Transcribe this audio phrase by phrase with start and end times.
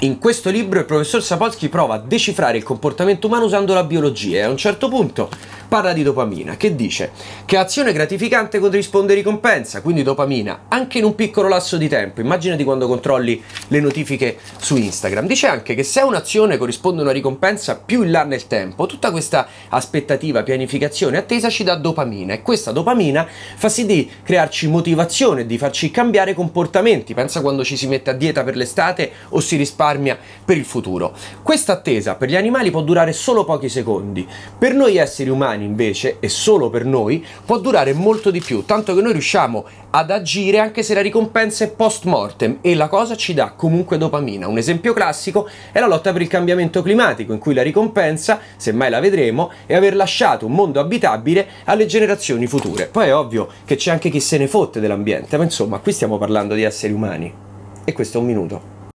[0.00, 4.40] In questo libro il professor Sapolsky prova a decifrare il comportamento umano usando la biologia
[4.40, 5.30] e a un certo punto
[5.68, 7.10] parla di dopamina, che dice
[7.44, 12.20] che azione gratificante corrisponde ricompensa, quindi dopamina, anche in un piccolo lasso di tempo.
[12.20, 15.26] Immaginati quando controlli le notifiche su Instagram.
[15.26, 19.10] Dice anche che se a un'azione corrisponde una ricompensa più in là nel tempo, tutta
[19.10, 23.26] questa aspettativa, pianificazione, attesa ci dà dopamina e questa dopamina
[23.56, 27.14] fa sì di crearci motivazione, di farci cambiare comportamenti.
[27.14, 31.14] Pensa quando ci si mette a dieta per l'estate o si risparmia per il futuro.
[31.42, 34.26] Questa attesa per gli animali può durare solo pochi secondi,
[34.58, 38.94] per noi esseri umani invece, e solo per noi, può durare molto di più, tanto
[38.94, 43.16] che noi riusciamo ad agire anche se la ricompensa è post mortem e la cosa
[43.16, 44.46] ci dà comunque dopamina.
[44.48, 48.72] Un esempio classico è la lotta per il cambiamento climatico, in cui la ricompensa, se
[48.72, 52.86] mai la vedremo, è aver lasciato un mondo abitabile alle generazioni future.
[52.86, 56.18] Poi è ovvio che c'è anche chi se ne fotte dell'ambiente, ma insomma qui stiamo
[56.18, 57.32] parlando di esseri umani.
[57.84, 58.75] E questo è un minuto.